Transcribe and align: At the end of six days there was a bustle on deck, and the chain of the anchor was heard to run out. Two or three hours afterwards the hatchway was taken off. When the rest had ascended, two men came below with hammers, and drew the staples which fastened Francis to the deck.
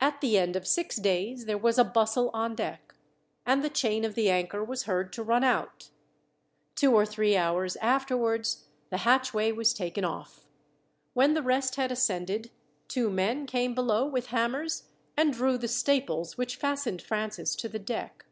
At 0.00 0.20
the 0.20 0.38
end 0.38 0.54
of 0.54 0.64
six 0.64 0.94
days 0.94 1.46
there 1.46 1.58
was 1.58 1.76
a 1.76 1.82
bustle 1.82 2.30
on 2.32 2.54
deck, 2.54 2.94
and 3.44 3.64
the 3.64 3.68
chain 3.68 4.04
of 4.04 4.14
the 4.14 4.30
anchor 4.30 4.62
was 4.62 4.84
heard 4.84 5.12
to 5.14 5.24
run 5.24 5.42
out. 5.42 5.90
Two 6.76 6.94
or 6.94 7.04
three 7.04 7.36
hours 7.36 7.74
afterwards 7.78 8.66
the 8.90 8.98
hatchway 8.98 9.50
was 9.50 9.74
taken 9.74 10.04
off. 10.04 10.46
When 11.14 11.34
the 11.34 11.42
rest 11.42 11.74
had 11.74 11.90
ascended, 11.90 12.52
two 12.86 13.10
men 13.10 13.44
came 13.46 13.74
below 13.74 14.06
with 14.06 14.26
hammers, 14.26 14.84
and 15.16 15.32
drew 15.32 15.58
the 15.58 15.66
staples 15.66 16.38
which 16.38 16.54
fastened 16.54 17.02
Francis 17.02 17.56
to 17.56 17.68
the 17.68 17.80
deck. 17.80 18.26